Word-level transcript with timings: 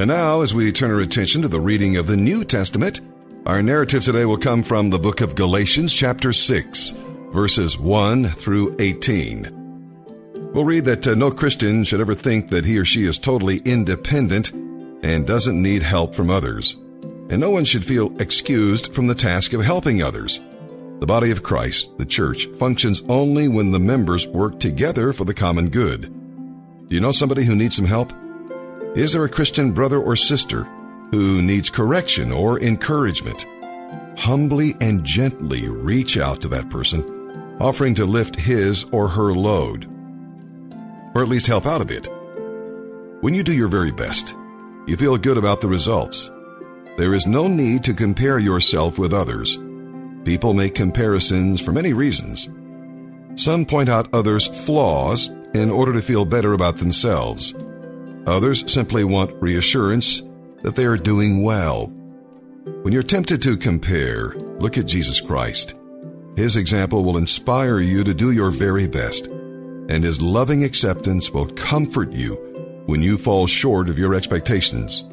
And 0.00 0.08
now, 0.08 0.40
as 0.40 0.54
we 0.54 0.72
turn 0.72 0.90
our 0.90 1.00
attention 1.00 1.42
to 1.42 1.48
the 1.48 1.60
reading 1.60 1.98
of 1.98 2.06
the 2.06 2.16
New 2.16 2.42
Testament, 2.42 3.02
our 3.44 3.62
narrative 3.62 4.02
today 4.02 4.24
will 4.24 4.38
come 4.38 4.62
from 4.62 4.88
the 4.88 4.98
book 4.98 5.20
of 5.20 5.34
Galatians, 5.34 5.92
chapter 5.92 6.32
6, 6.32 6.94
verses 7.34 7.78
1 7.78 8.28
through 8.28 8.74
18. 8.78 9.50
We'll 10.54 10.64
read 10.64 10.86
that 10.86 11.06
uh, 11.06 11.14
no 11.16 11.30
Christian 11.30 11.84
should 11.84 12.00
ever 12.00 12.14
think 12.14 12.48
that 12.48 12.64
he 12.64 12.78
or 12.78 12.86
she 12.86 13.04
is 13.04 13.18
totally 13.18 13.58
independent 13.58 14.52
and 14.52 15.26
doesn't 15.26 15.60
need 15.60 15.82
help 15.82 16.14
from 16.14 16.30
others. 16.30 16.78
And 17.28 17.38
no 17.38 17.50
one 17.50 17.66
should 17.66 17.84
feel 17.84 18.18
excused 18.22 18.94
from 18.94 19.06
the 19.06 19.14
task 19.14 19.52
of 19.52 19.60
helping 19.60 20.02
others. 20.02 20.40
The 21.00 21.06
body 21.06 21.30
of 21.30 21.42
Christ, 21.42 21.90
the 21.98 22.06
church, 22.06 22.46
functions 22.58 23.02
only 23.10 23.48
when 23.48 23.70
the 23.70 23.78
members 23.78 24.26
work 24.26 24.60
together 24.60 25.12
for 25.12 25.26
the 25.26 25.34
common 25.34 25.68
good. 25.68 26.04
Do 26.88 26.94
you 26.94 27.02
know 27.02 27.12
somebody 27.12 27.44
who 27.44 27.54
needs 27.54 27.76
some 27.76 27.84
help? 27.84 28.14
Is 28.94 29.12
there 29.12 29.24
a 29.24 29.28
Christian 29.28 29.72
brother 29.72 30.00
or 30.00 30.16
sister 30.16 30.64
who 31.10 31.42
needs 31.42 31.70
correction 31.70 32.32
or 32.32 32.60
encouragement? 32.60 33.46
Humbly 34.18 34.76
and 34.80 35.04
gently 35.04 35.68
reach 35.68 36.18
out 36.18 36.40
to 36.42 36.48
that 36.48 36.70
person, 36.70 37.56
offering 37.60 37.94
to 37.94 38.04
lift 38.04 38.38
his 38.38 38.84
or 38.92 39.08
her 39.08 39.32
load 39.32 39.90
or 41.14 41.22
at 41.22 41.28
least 41.28 41.46
help 41.46 41.66
out 41.66 41.80
a 41.80 41.84
bit. 41.84 42.08
When 43.20 43.34
you 43.34 43.42
do 43.42 43.52
your 43.52 43.68
very 43.68 43.90
best, 43.90 44.34
you 44.86 44.96
feel 44.96 45.16
good 45.16 45.36
about 45.36 45.60
the 45.60 45.68
results. 45.68 46.30
There 46.96 47.14
is 47.14 47.26
no 47.26 47.48
need 47.48 47.84
to 47.84 47.94
compare 47.94 48.38
yourself 48.38 48.98
with 48.98 49.12
others. 49.12 49.58
People 50.24 50.54
make 50.54 50.74
comparisons 50.74 51.60
for 51.60 51.72
many 51.72 51.92
reasons. 51.92 52.48
Some 53.36 53.64
point 53.64 53.88
out 53.88 54.12
others' 54.12 54.46
flaws 54.46 55.28
in 55.54 55.70
order 55.70 55.92
to 55.92 56.02
feel 56.02 56.24
better 56.24 56.52
about 56.52 56.78
themselves. 56.78 57.54
Others 58.30 58.72
simply 58.72 59.04
want 59.04 59.42
reassurance 59.42 60.22
that 60.62 60.76
they 60.76 60.84
are 60.84 60.96
doing 60.96 61.42
well. 61.42 61.86
When 62.82 62.92
you're 62.92 63.02
tempted 63.02 63.42
to 63.42 63.56
compare, 63.56 64.34
look 64.58 64.78
at 64.78 64.86
Jesus 64.86 65.20
Christ. 65.20 65.74
His 66.36 66.56
example 66.56 67.04
will 67.04 67.18
inspire 67.18 67.80
you 67.80 68.04
to 68.04 68.14
do 68.14 68.30
your 68.30 68.50
very 68.50 68.86
best 68.86 69.28
and 69.90 70.04
His 70.04 70.22
loving 70.22 70.62
acceptance 70.62 71.30
will 71.30 71.46
comfort 71.46 72.12
you 72.12 72.36
when 72.86 73.02
you 73.02 73.18
fall 73.18 73.48
short 73.48 73.88
of 73.88 73.98
your 73.98 74.14
expectations. 74.14 75.04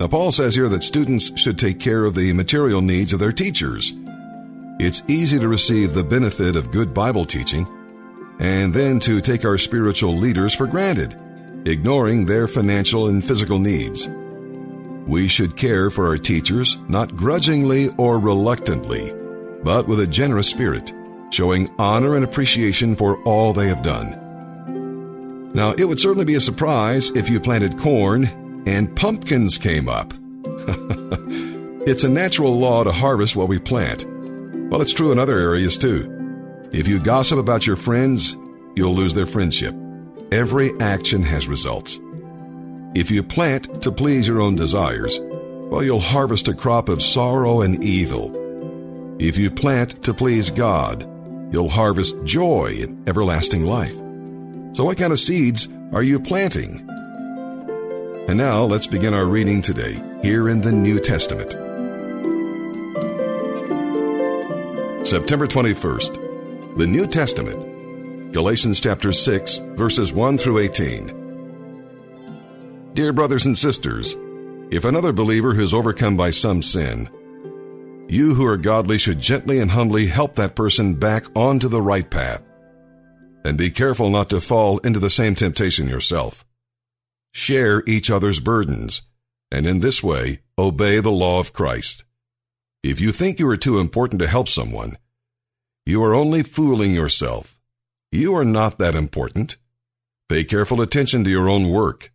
Now, 0.00 0.08
Paul 0.08 0.32
says 0.32 0.56
here 0.56 0.68
that 0.68 0.82
students 0.82 1.38
should 1.40 1.58
take 1.58 1.78
care 1.78 2.04
of 2.04 2.16
the 2.16 2.32
material 2.32 2.80
needs 2.80 3.12
of 3.12 3.20
their 3.20 3.32
teachers. 3.32 3.92
It's 4.80 5.04
easy 5.06 5.38
to 5.38 5.46
receive 5.46 5.94
the 5.94 6.02
benefit 6.02 6.56
of 6.56 6.72
good 6.72 6.92
Bible 6.92 7.24
teaching 7.24 7.68
and 8.40 8.74
then 8.74 8.98
to 9.00 9.20
take 9.20 9.44
our 9.44 9.58
spiritual 9.58 10.16
leaders 10.16 10.54
for 10.54 10.66
granted, 10.66 11.20
ignoring 11.68 12.24
their 12.24 12.48
financial 12.48 13.08
and 13.08 13.24
physical 13.24 13.58
needs. 13.58 14.08
We 15.06 15.28
should 15.28 15.56
care 15.56 15.90
for 15.90 16.06
our 16.06 16.18
teachers, 16.18 16.76
not 16.88 17.16
grudgingly 17.16 17.88
or 17.96 18.18
reluctantly, 18.18 19.12
but 19.62 19.88
with 19.88 20.00
a 20.00 20.06
generous 20.06 20.48
spirit 20.48 20.92
showing 21.30 21.70
honor 21.78 22.16
and 22.16 22.24
appreciation 22.24 22.96
for 22.96 23.22
all 23.22 23.52
they 23.52 23.68
have 23.68 23.82
done. 23.82 25.50
Now, 25.54 25.72
it 25.72 25.84
would 25.84 26.00
certainly 26.00 26.24
be 26.24 26.34
a 26.34 26.40
surprise 26.40 27.10
if 27.10 27.28
you 27.28 27.40
planted 27.40 27.78
corn 27.78 28.64
and 28.66 28.94
pumpkins 28.96 29.58
came 29.58 29.88
up. 29.88 30.12
it's 31.86 32.04
a 32.04 32.08
natural 32.08 32.58
law 32.58 32.84
to 32.84 32.92
harvest 32.92 33.36
what 33.36 33.48
we 33.48 33.58
plant. 33.58 34.04
Well, 34.70 34.82
it's 34.82 34.92
true 34.92 35.12
in 35.12 35.18
other 35.18 35.38
areas 35.38 35.78
too. 35.78 36.14
If 36.72 36.86
you 36.86 36.98
gossip 36.98 37.38
about 37.38 37.66
your 37.66 37.76
friends, 37.76 38.36
you'll 38.76 38.94
lose 38.94 39.14
their 39.14 39.26
friendship. 39.26 39.74
Every 40.30 40.78
action 40.78 41.22
has 41.22 41.48
results. 41.48 41.98
If 42.94 43.10
you 43.10 43.22
plant 43.22 43.82
to 43.82 43.90
please 43.90 44.28
your 44.28 44.42
own 44.42 44.56
desires, 44.56 45.20
well, 45.22 45.82
you'll 45.82 46.00
harvest 46.00 46.48
a 46.48 46.54
crop 46.54 46.90
of 46.90 47.02
sorrow 47.02 47.62
and 47.62 47.82
evil. 47.82 49.16
If 49.18 49.38
you 49.38 49.50
plant 49.50 50.04
to 50.04 50.12
please 50.12 50.50
God, 50.50 51.02
you'll 51.50 51.70
harvest 51.70 52.22
joy 52.24 52.76
and 52.80 53.08
everlasting 53.08 53.64
life. 53.64 53.94
So, 54.76 54.84
what 54.84 54.98
kind 54.98 55.14
of 55.14 55.18
seeds 55.18 55.66
are 55.92 56.02
you 56.02 56.20
planting? 56.20 56.86
And 58.28 58.36
now 58.36 58.64
let's 58.64 58.86
begin 58.86 59.14
our 59.14 59.24
reading 59.24 59.62
today 59.62 59.98
here 60.22 60.50
in 60.50 60.60
the 60.60 60.72
New 60.72 61.00
Testament. 61.00 61.52
September 65.06 65.46
21st, 65.46 66.76
the 66.76 66.86
New 66.86 67.06
Testament, 67.06 67.77
Galatians 68.32 68.78
chapter 68.78 69.10
6, 69.10 69.56
verses 69.74 70.12
1 70.12 70.36
through 70.36 70.58
18. 70.58 72.90
Dear 72.92 73.14
brothers 73.14 73.46
and 73.46 73.56
sisters, 73.56 74.16
if 74.70 74.84
another 74.84 75.14
believer 75.14 75.54
who 75.54 75.62
is 75.62 75.72
overcome 75.72 76.14
by 76.14 76.28
some 76.28 76.60
sin, 76.60 77.08
you 78.06 78.34
who 78.34 78.44
are 78.44 78.58
godly 78.58 78.98
should 78.98 79.18
gently 79.18 79.60
and 79.60 79.70
humbly 79.70 80.08
help 80.08 80.34
that 80.34 80.54
person 80.54 80.92
back 80.92 81.24
onto 81.34 81.68
the 81.68 81.80
right 81.80 82.10
path. 82.10 82.42
And 83.46 83.56
be 83.56 83.70
careful 83.70 84.10
not 84.10 84.28
to 84.28 84.42
fall 84.42 84.76
into 84.78 84.98
the 84.98 85.08
same 85.08 85.34
temptation 85.34 85.88
yourself. 85.88 86.44
Share 87.32 87.82
each 87.86 88.10
other's 88.10 88.40
burdens, 88.40 89.00
and 89.50 89.66
in 89.66 89.80
this 89.80 90.02
way, 90.02 90.40
obey 90.58 91.00
the 91.00 91.10
law 91.10 91.40
of 91.40 91.54
Christ. 91.54 92.04
If 92.82 93.00
you 93.00 93.10
think 93.10 93.40
you 93.40 93.48
are 93.48 93.56
too 93.56 93.78
important 93.78 94.20
to 94.20 94.28
help 94.28 94.50
someone, 94.50 94.98
you 95.86 96.04
are 96.04 96.14
only 96.14 96.42
fooling 96.42 96.94
yourself. 96.94 97.57
You 98.10 98.34
are 98.36 98.44
not 98.44 98.78
that 98.78 98.94
important. 98.94 99.56
Pay 100.28 100.44
careful 100.44 100.80
attention 100.80 101.24
to 101.24 101.30
your 101.30 101.48
own 101.48 101.70
work, 101.70 102.12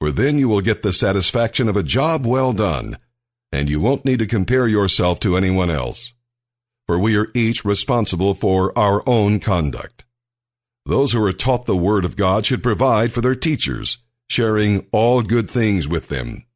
for 0.00 0.10
then 0.10 0.38
you 0.38 0.48
will 0.48 0.60
get 0.60 0.82
the 0.82 0.92
satisfaction 0.92 1.68
of 1.68 1.76
a 1.76 1.82
job 1.82 2.26
well 2.26 2.52
done 2.52 2.98
and 3.52 3.70
you 3.70 3.80
won't 3.80 4.04
need 4.04 4.18
to 4.18 4.26
compare 4.26 4.66
yourself 4.66 5.20
to 5.20 5.36
anyone 5.36 5.70
else. 5.70 6.12
For 6.86 6.98
we 6.98 7.16
are 7.16 7.28
each 7.34 7.64
responsible 7.64 8.34
for 8.34 8.76
our 8.78 9.02
own 9.06 9.40
conduct. 9.40 10.04
Those 10.86 11.12
who 11.12 11.22
are 11.24 11.32
taught 11.32 11.66
the 11.66 11.76
Word 11.76 12.04
of 12.04 12.16
God 12.16 12.46
should 12.46 12.62
provide 12.62 13.12
for 13.12 13.20
their 13.20 13.34
teachers, 13.34 13.98
sharing 14.28 14.86
all 14.90 15.22
good 15.22 15.50
things 15.50 15.86
with 15.86 16.08
them. 16.08 16.46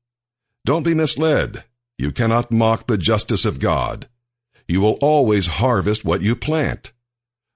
Don't 0.64 0.84
be 0.84 0.94
misled. 0.94 1.64
You 1.98 2.12
cannot 2.12 2.50
mock 2.50 2.86
the 2.86 2.96
justice 2.96 3.44
of 3.44 3.58
God. 3.58 4.08
You 4.66 4.80
will 4.80 4.98
always 5.00 5.46
harvest 5.48 6.04
what 6.04 6.22
you 6.22 6.34
plant. 6.34 6.91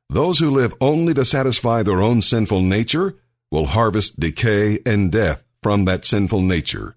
Those 0.09 0.39
who 0.39 0.50
live 0.50 0.75
only 0.81 1.15
to 1.15 1.25
satisfy 1.25 1.83
their 1.83 2.00
own 2.00 2.22
sinful 2.22 2.62
nature 2.62 3.17
will 3.50 3.67
harvest 3.67 4.21
decay 4.21 4.81
and 4.87 5.11
death 5.11 5.44
from 5.62 5.84
that 5.84 6.05
sinful 6.05 6.41
nature 6.41 6.97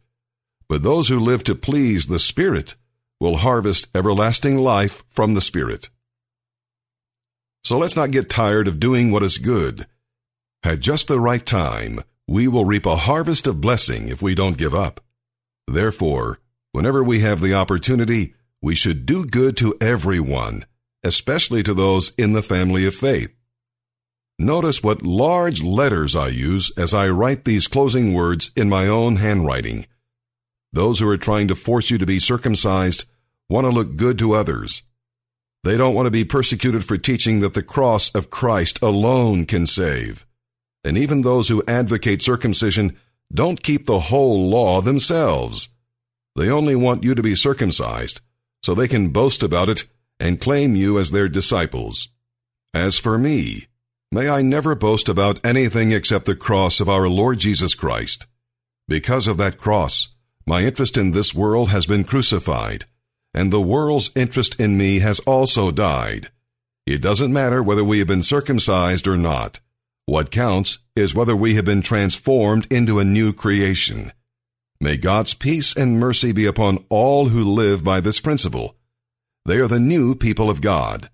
but 0.69 0.83
those 0.83 1.07
who 1.07 1.19
live 1.19 1.43
to 1.45 1.55
please 1.55 2.05
the 2.05 2.19
Spirit 2.19 2.75
will 3.19 3.37
harvest 3.37 3.87
everlasting 3.93 4.57
life 4.57 5.03
from 5.09 5.33
the 5.33 5.41
Spirit. 5.41 5.89
So 7.63 7.77
let's 7.77 7.95
not 7.95 8.11
get 8.11 8.29
tired 8.29 8.67
of 8.67 8.79
doing 8.79 9.11
what 9.11 9.23
is 9.23 9.39
good. 9.39 9.87
At 10.63 10.79
just 10.79 11.07
the 11.07 11.19
right 11.19 11.45
time, 11.45 12.01
we 12.27 12.47
will 12.47 12.65
reap 12.65 12.85
a 12.85 12.95
harvest 12.95 13.47
of 13.47 13.59
blessing 13.59 14.07
if 14.07 14.21
we 14.21 14.35
don't 14.35 14.57
give 14.57 14.75
up. 14.75 15.01
Therefore, 15.67 16.39
whenever 16.71 17.03
we 17.03 17.21
have 17.21 17.41
the 17.41 17.55
opportunity, 17.55 18.35
we 18.61 18.75
should 18.75 19.05
do 19.05 19.25
good 19.25 19.57
to 19.57 19.75
everyone, 19.81 20.65
especially 21.03 21.63
to 21.63 21.73
those 21.73 22.11
in 22.17 22.33
the 22.33 22.41
family 22.41 22.85
of 22.85 22.95
faith. 22.95 23.33
Notice 24.37 24.81
what 24.81 25.01
large 25.01 25.61
letters 25.61 26.15
I 26.15 26.29
use 26.29 26.71
as 26.77 26.93
I 26.93 27.09
write 27.09 27.43
these 27.43 27.67
closing 27.67 28.13
words 28.13 28.51
in 28.55 28.69
my 28.69 28.87
own 28.87 29.17
handwriting. 29.17 29.85
Those 30.71 30.99
who 30.99 31.09
are 31.09 31.17
trying 31.17 31.47
to 31.49 31.55
force 31.55 31.89
you 31.89 31.97
to 31.97 32.05
be 32.05 32.19
circumcised 32.19 33.05
want 33.49 33.65
to 33.65 33.71
look 33.71 33.95
good 33.95 34.17
to 34.19 34.33
others. 34.33 34.83
They 35.63 35.75
don't 35.75 35.93
want 35.93 36.05
to 36.07 36.11
be 36.11 36.23
persecuted 36.23 36.85
for 36.85 36.95
teaching 36.95 37.41
that 37.41 37.53
the 37.53 37.63
cross 37.63 38.09
of 38.11 38.29
Christ 38.29 38.81
alone 38.81 39.45
can 39.45 39.65
save. 39.65 40.25
And 40.85 40.97
even 40.97 41.21
those 41.21 41.49
who 41.49 41.63
advocate 41.67 42.21
circumcision 42.21 42.97
don't 43.33 43.61
keep 43.61 43.85
the 43.85 43.99
whole 43.99 44.49
law 44.49 44.81
themselves. 44.81 45.69
They 46.35 46.49
only 46.49 46.75
want 46.75 47.03
you 47.03 47.13
to 47.13 47.21
be 47.21 47.35
circumcised 47.35 48.21
so 48.63 48.73
they 48.73 48.87
can 48.87 49.09
boast 49.09 49.43
about 49.43 49.67
it 49.67 49.85
and 50.19 50.41
claim 50.41 50.75
you 50.75 50.99
as 50.99 51.11
their 51.11 51.29
disciples. 51.29 52.09
As 52.73 52.99
for 52.99 53.17
me, 53.17 53.67
may 54.11 54.29
I 54.29 54.41
never 54.41 54.75
boast 54.75 55.09
about 55.09 55.43
anything 55.45 55.91
except 55.91 56.25
the 56.25 56.35
cross 56.35 56.79
of 56.79 56.89
our 56.89 57.07
Lord 57.07 57.39
Jesus 57.39 57.73
Christ. 57.73 58.27
Because 58.87 59.27
of 59.27 59.37
that 59.37 59.57
cross, 59.57 60.09
my 60.45 60.63
interest 60.63 60.97
in 60.97 61.11
this 61.11 61.33
world 61.33 61.69
has 61.69 61.85
been 61.85 62.03
crucified, 62.03 62.85
and 63.33 63.53
the 63.53 63.61
world's 63.61 64.11
interest 64.15 64.59
in 64.59 64.77
me 64.77 64.99
has 64.99 65.19
also 65.21 65.71
died. 65.71 66.29
It 66.85 67.01
doesn't 67.01 67.31
matter 67.31 67.61
whether 67.61 67.83
we 67.83 67.99
have 67.99 68.07
been 68.07 68.23
circumcised 68.23 69.07
or 69.07 69.15
not. 69.15 69.59
What 70.07 70.31
counts 70.31 70.79
is 70.95 71.13
whether 71.13 71.35
we 71.35 71.53
have 71.53 71.65
been 71.65 71.83
transformed 71.83 72.65
into 72.71 72.97
a 72.97 73.05
new 73.05 73.31
creation. 73.31 74.11
May 74.81 74.97
God's 74.97 75.35
peace 75.35 75.75
and 75.75 75.99
mercy 75.99 76.31
be 76.31 76.47
upon 76.47 76.83
all 76.89 77.27
who 77.27 77.43
live 77.43 77.83
by 77.83 77.99
this 77.99 78.19
principle. 78.19 78.75
They 79.49 79.57
are 79.57 79.67
the 79.67 79.79
new 79.79 80.13
people 80.13 80.47
of 80.51 80.61
God. 80.61 81.09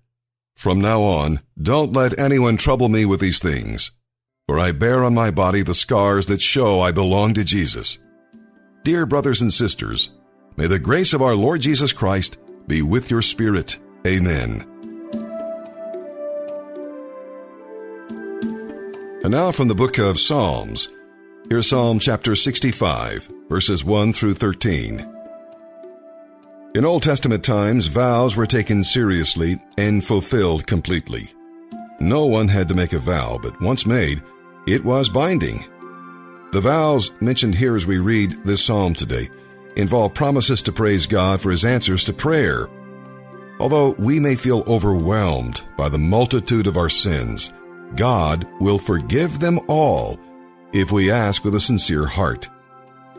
From 0.56 0.78
now 0.78 1.00
on, 1.00 1.40
don't 1.58 1.94
let 1.94 2.18
anyone 2.18 2.58
trouble 2.58 2.90
me 2.90 3.06
with 3.06 3.18
these 3.18 3.38
things, 3.38 3.92
for 4.46 4.58
I 4.58 4.72
bear 4.72 5.04
on 5.04 5.14
my 5.14 5.30
body 5.30 5.62
the 5.62 5.74
scars 5.74 6.26
that 6.26 6.42
show 6.42 6.82
I 6.82 6.92
belong 6.92 7.32
to 7.32 7.44
Jesus. 7.44 7.96
Dear 8.84 9.06
brothers 9.06 9.40
and 9.40 9.54
sisters, 9.54 10.10
may 10.54 10.66
the 10.66 10.78
grace 10.78 11.14
of 11.14 11.22
our 11.22 11.34
Lord 11.34 11.62
Jesus 11.62 11.94
Christ 11.94 12.36
be 12.66 12.82
with 12.82 13.10
your 13.10 13.22
spirit. 13.22 13.78
Amen. 14.06 14.66
And 19.24 19.30
now 19.30 19.50
from 19.50 19.68
the 19.68 19.74
book 19.74 19.96
of 19.96 20.20
Psalms, 20.20 20.88
here's 21.48 21.70
Psalm 21.70 22.00
chapter 22.00 22.36
65, 22.36 23.32
verses 23.48 23.82
1 23.82 24.12
through 24.12 24.34
13. 24.34 25.15
In 26.76 26.84
Old 26.84 27.02
Testament 27.02 27.42
times, 27.42 27.86
vows 27.86 28.36
were 28.36 28.44
taken 28.44 28.84
seriously 28.84 29.58
and 29.78 30.04
fulfilled 30.04 30.66
completely. 30.66 31.30
No 32.00 32.26
one 32.26 32.48
had 32.48 32.68
to 32.68 32.74
make 32.74 32.92
a 32.92 32.98
vow, 32.98 33.38
but 33.42 33.58
once 33.62 33.86
made, 33.86 34.22
it 34.66 34.84
was 34.84 35.08
binding. 35.08 35.64
The 36.52 36.60
vows 36.60 37.12
mentioned 37.22 37.54
here 37.54 37.76
as 37.76 37.86
we 37.86 37.96
read 37.96 38.44
this 38.44 38.62
psalm 38.62 38.92
today 38.92 39.30
involve 39.76 40.12
promises 40.12 40.60
to 40.64 40.72
praise 40.72 41.06
God 41.06 41.40
for 41.40 41.50
his 41.50 41.64
answers 41.64 42.04
to 42.04 42.12
prayer. 42.12 42.68
Although 43.58 43.92
we 43.92 44.20
may 44.20 44.34
feel 44.34 44.62
overwhelmed 44.66 45.64
by 45.78 45.88
the 45.88 45.96
multitude 45.96 46.66
of 46.66 46.76
our 46.76 46.90
sins, 46.90 47.54
God 47.94 48.46
will 48.60 48.78
forgive 48.78 49.40
them 49.40 49.60
all 49.66 50.20
if 50.74 50.92
we 50.92 51.10
ask 51.10 51.42
with 51.42 51.54
a 51.54 51.60
sincere 51.60 52.04
heart. 52.04 52.50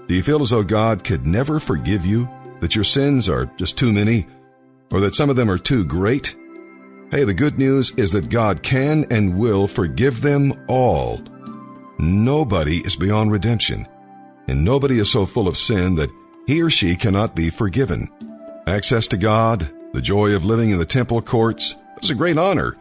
Do 0.08 0.14
you 0.14 0.22
feel 0.22 0.44
as 0.44 0.52
though 0.52 0.62
God 0.62 1.04
could 1.04 1.26
never 1.26 1.60
forgive 1.60 2.06
you, 2.06 2.30
that 2.60 2.76
your 2.76 2.84
sins 2.84 3.30
are 3.30 3.46
just 3.58 3.78
too 3.78 3.92
many, 3.92 4.28
or 4.92 5.00
that 5.02 5.16
some 5.16 5.30
of 5.30 5.36
them 5.36 5.50
are 5.50 5.58
too 5.58 5.84
great? 5.84 6.36
Hey, 7.12 7.24
the 7.24 7.34
good 7.34 7.58
news 7.58 7.92
is 7.92 8.12
that 8.12 8.30
God 8.30 8.64
can 8.64 9.06
and 9.12 9.38
will 9.38 9.68
forgive 9.68 10.22
them 10.22 10.54
all. 10.68 11.22
Nobody 12.00 12.78
is 12.78 12.96
beyond 12.96 13.32
redemption, 13.32 13.88
and 14.48 14.64
nobody 14.64 15.00
is 15.00 15.12
so 15.12 15.26
full 15.26 15.48
of 15.48 15.58
sin 15.58 15.96
that 15.96 16.12
he 16.48 16.62
or 16.62 16.70
she 16.70 16.96
cannot 16.96 17.36
be 17.36 17.50
forgiven. 17.50 18.10
Access 18.68 19.08
to 19.08 19.18
God, 19.18 19.72
the 19.94 20.02
joy 20.02 20.36
of 20.36 20.46
living 20.46 20.72
in 20.72 20.78
the 20.78 20.86
temple 20.86 21.22
courts, 21.22 21.76
is 22.02 22.10
a 22.10 22.16
great 22.16 22.38
honor 22.38 22.76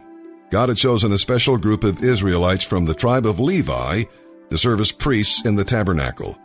God 0.49 0.69
had 0.69 0.77
chosen 0.77 1.11
a 1.11 1.17
special 1.17 1.57
group 1.57 1.83
of 1.83 2.03
Israelites 2.03 2.63
from 2.63 2.85
the 2.85 2.93
tribe 2.93 3.25
of 3.25 3.39
Levi 3.39 4.03
to 4.49 4.57
serve 4.57 4.79
as 4.79 4.93
priests 4.93 5.45
in 5.45 5.55
the 5.55 5.65
tabernacle. 5.65 6.37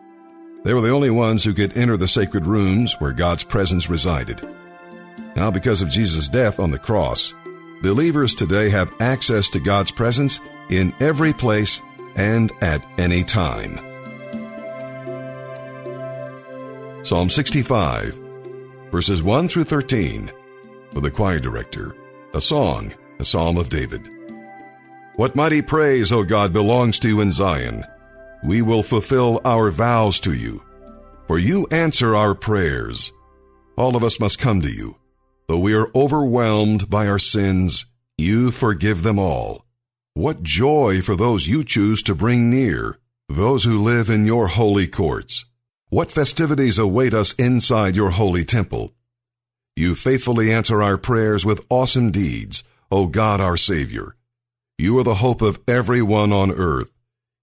They 0.65 0.75
were 0.75 0.81
the 0.81 0.91
only 0.91 1.11
ones 1.11 1.43
who 1.43 1.55
could 1.55 1.77
enter 1.77 1.97
the 1.97 2.09
sacred 2.09 2.47
rooms 2.47 2.95
where 2.99 3.13
God's 3.13 3.45
presence 3.45 3.91
resided. 3.91 4.49
Now, 5.35 5.51
because 5.51 5.83
of 5.83 5.89
Jesus' 5.89 6.29
death 6.29 6.61
on 6.61 6.71
the 6.71 6.79
cross, 6.79 7.35
believers 7.83 8.35
today 8.35 8.71
have 8.71 8.95
access 9.01 9.49
to 9.51 9.61
God's 9.61 9.91
presence 9.91 10.41
in 10.69 10.95
every 11.01 11.33
place 11.33 11.81
and 12.17 12.53
at 12.61 12.85
any 12.99 13.25
time. 13.25 13.79
Psalm 17.05 17.29
65, 17.29 18.21
verses 18.93 19.23
1 19.23 19.49
through 19.49 19.65
13, 19.65 20.31
for 20.93 21.01
the 21.01 21.11
choir 21.11 21.41
director, 21.41 21.97
a 22.35 22.41
song 22.41 22.93
a 23.23 23.25
psalm 23.25 23.57
of 23.57 23.69
David. 23.69 24.11
What 25.15 25.37
mighty 25.37 25.63
praise, 25.63 26.13
O 26.13 26.25
God, 26.25 26.53
belongs 26.53 26.99
to 26.99 27.09
you 27.09 27.21
in 27.21 27.31
Zion. 27.31 27.85
We 28.45 28.63
will 28.63 28.83
fulfill 28.83 29.41
our 29.45 29.71
vows 29.71 30.21
to 30.21 30.33
you, 30.33 30.63
for 31.27 31.39
you 31.39 31.67
answer 31.71 32.15
our 32.17 32.35
prayers. 32.35 33.13
All 33.77 33.97
of 33.97 34.05
us 34.05 34.19
must 34.19 34.39
come 34.39 34.61
to 34.63 34.71
you. 34.71 34.97
Though 35.49 35.59
we 35.59 35.75
are 35.75 35.91
overwhelmed 35.95 36.91
by 36.91 37.07
our 37.07 37.19
sins, 37.19 37.87
you 38.19 38.51
forgive 38.51 39.03
them 39.03 39.19
all. 39.19 39.65
What 40.15 40.43
joy 40.43 41.01
for 41.03 41.17
those 41.17 41.47
you 41.47 41.65
choose 41.65 42.03
to 42.05 42.15
bring 42.15 42.51
near, 42.51 42.99
those 43.29 43.65
who 43.65 43.83
live 43.83 44.11
in 44.11 44.27
your 44.27 44.49
holy 44.49 44.89
courts. 44.89 45.47
What 45.89 46.13
festivities 46.13 46.79
await 46.79 47.15
us 47.15 47.33
inside 47.35 47.97
your 47.97 48.11
holy 48.11 48.45
temple. 48.45 48.93
You 49.77 49.95
faithfully 49.95 50.53
answer 50.53 50.83
our 50.83 50.99
prayers 50.99 51.47
with 51.47 51.65
awesome 51.71 52.11
deeds 52.11 52.63
O 52.93 53.07
God 53.07 53.41
our 53.41 53.57
Savior. 53.57 54.17
You 54.77 54.99
are 54.99 55.03
the 55.03 55.15
hope 55.15 55.41
of 55.41 55.59
everyone 55.67 56.31
on 56.31 56.51
earth, 56.51 56.92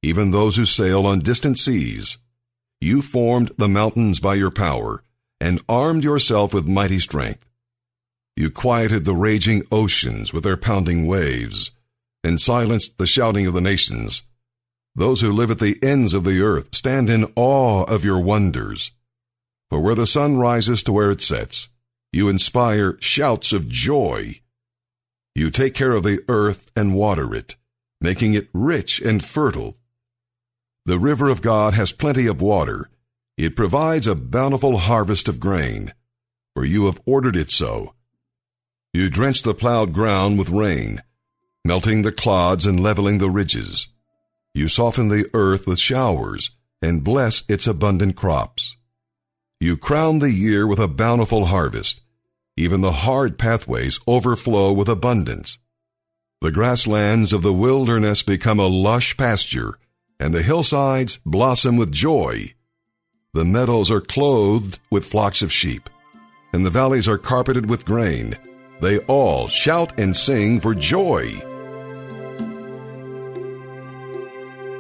even 0.02 0.32
those 0.32 0.56
who 0.56 0.66
sail 0.66 1.06
on 1.06 1.20
distant 1.20 1.58
seas. 1.58 2.18
You 2.82 3.02
formed 3.02 3.52
the 3.58 3.68
mountains 3.68 4.20
by 4.20 4.36
your 4.36 4.52
power, 4.52 5.04
and 5.40 5.62
armed 5.68 6.04
yourself 6.04 6.54
with 6.54 6.68
mighty 6.68 7.00
strength. 7.00 7.46
You 8.36 8.50
quieted 8.50 9.06
the 9.06 9.16
raging 9.16 9.64
oceans 9.72 10.34
with 10.34 10.44
their 10.44 10.58
pounding 10.58 11.06
waves, 11.06 11.72
and 12.24 12.40
silenced 12.40 12.98
the 12.98 13.08
shouting 13.08 13.46
of 13.46 13.54
the 13.54 13.62
nations. 13.62 14.24
Those 14.96 15.22
who 15.22 15.32
live 15.32 15.52
at 15.52 15.60
the 15.60 15.78
ends 15.84 16.14
of 16.14 16.24
the 16.24 16.42
earth 16.42 16.74
stand 16.74 17.10
in 17.10 17.32
awe 17.36 17.84
of 17.84 18.06
your 18.06 18.20
wonders. 18.20 18.92
For 19.70 19.80
where 19.82 19.96
the 19.96 20.08
sun 20.08 20.38
rises 20.38 20.82
to 20.84 20.92
where 20.92 21.12
it 21.12 21.22
sets, 21.22 21.70
you 22.12 22.28
inspire 22.28 22.98
shouts 23.00 23.54
of 23.54 23.70
joy 23.70 24.42
you 25.40 25.50
take 25.50 25.74
care 25.74 25.94
of 25.94 26.04
the 26.04 26.22
earth 26.28 26.70
and 26.76 26.94
water 26.94 27.34
it, 27.34 27.56
making 28.02 28.34
it 28.34 28.50
rich 28.54 29.00
and 29.00 29.24
fertile. 29.24 29.78
The 30.86 31.00
river 31.00 31.30
of 31.30 31.42
God 31.42 31.74
has 31.74 31.92
plenty 31.92 32.28
of 32.28 32.42
water. 32.42 32.90
It 33.38 33.56
provides 33.56 34.08
a 34.08 34.16
bountiful 34.16 34.78
harvest 34.78 35.28
of 35.28 35.40
grain, 35.40 35.94
for 36.54 36.66
you 36.66 36.86
have 36.86 37.02
ordered 37.06 37.36
it 37.36 37.52
so. 37.52 37.94
You 38.94 39.10
drench 39.10 39.44
the 39.44 39.54
plowed 39.54 39.94
ground 39.94 40.40
with 40.40 40.50
rain, 40.50 41.04
melting 41.64 42.02
the 42.02 42.12
clods 42.12 42.66
and 42.66 42.80
leveling 42.80 43.20
the 43.20 43.30
ridges. 43.30 43.88
You 44.54 44.68
soften 44.68 45.10
the 45.10 45.30
earth 45.34 45.68
with 45.68 45.80
showers 45.80 46.52
and 46.82 47.04
bless 47.04 47.44
its 47.48 47.68
abundant 47.68 48.16
crops. 48.16 48.76
You 49.60 49.78
crown 49.78 50.20
the 50.20 50.32
year 50.32 50.66
with 50.66 50.80
a 50.80 50.88
bountiful 50.88 51.46
harvest 51.46 52.02
even 52.60 52.82
the 52.82 52.92
hard 52.92 53.38
pathways 53.38 54.02
overflow 54.06 54.74
with 54.74 54.90
abundance. 54.90 55.60
The 56.42 56.52
grasslands 56.52 57.32
of 57.32 57.42
the 57.42 57.54
wilderness 57.54 58.22
become 58.22 58.60
a 58.60 58.68
lush 58.68 59.16
pasture, 59.16 59.80
and 60.20 60.34
the 60.34 60.42
hillsides 60.42 61.20
blossom 61.26 61.78
with 61.78 61.92
joy. 61.92 62.54
The 63.34 63.46
meadows 63.46 63.92
are 63.92 64.02
clothed 64.02 64.80
with 64.92 65.06
flocks 65.06 65.42
of 65.42 65.52
sheep, 65.52 65.90
and 66.54 66.66
the 66.66 66.70
valleys 66.70 67.08
are 67.08 67.18
carpeted 67.18 67.70
with 67.70 67.86
grain. 67.86 68.38
They 68.82 69.00
all 69.00 69.48
shout 69.48 70.00
and 70.00 70.16
sing 70.16 70.60
for 70.60 70.74
joy. 70.74 71.40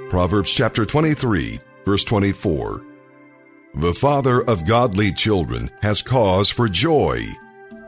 Proverbs 0.10 0.54
chapter 0.54 0.86
23, 0.86 1.60
verse 1.86 2.04
24. 2.04 2.84
The 3.76 3.94
father 3.94 4.42
of 4.42 4.66
godly 4.66 5.14
children 5.14 5.70
has 5.82 6.02
cause 6.02 6.50
for 6.50 6.68
joy 6.68 7.28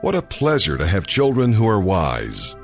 what 0.02 0.16
a 0.16 0.22
pleasure 0.22 0.78
to 0.78 0.88
have 0.88 1.06
children 1.06 1.54
who 1.54 1.68
are 1.68 1.80
wise. 1.80 2.56